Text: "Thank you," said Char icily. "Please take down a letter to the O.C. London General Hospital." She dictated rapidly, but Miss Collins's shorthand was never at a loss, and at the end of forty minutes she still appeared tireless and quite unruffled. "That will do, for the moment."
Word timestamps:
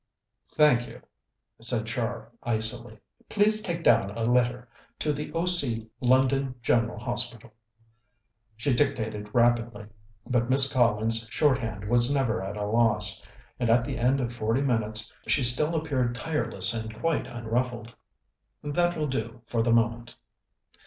"Thank 0.55 0.87
you," 0.87 1.03
said 1.61 1.85
Char 1.85 2.31
icily. 2.41 2.97
"Please 3.29 3.61
take 3.61 3.83
down 3.83 4.09
a 4.09 4.23
letter 4.23 4.67
to 4.97 5.13
the 5.13 5.31
O.C. 5.33 5.91
London 5.99 6.55
General 6.63 6.97
Hospital." 6.97 7.53
She 8.57 8.73
dictated 8.73 9.29
rapidly, 9.31 9.85
but 10.25 10.49
Miss 10.49 10.73
Collins's 10.73 11.27
shorthand 11.29 11.87
was 11.87 12.11
never 12.11 12.41
at 12.41 12.57
a 12.57 12.65
loss, 12.65 13.21
and 13.59 13.69
at 13.69 13.83
the 13.85 13.99
end 13.99 14.19
of 14.19 14.33
forty 14.35 14.61
minutes 14.61 15.13
she 15.27 15.43
still 15.43 15.75
appeared 15.75 16.15
tireless 16.15 16.73
and 16.73 16.99
quite 16.99 17.27
unruffled. 17.27 17.93
"That 18.63 18.97
will 18.97 19.05
do, 19.07 19.43
for 19.45 19.61
the 19.61 19.71
moment." 19.71 20.15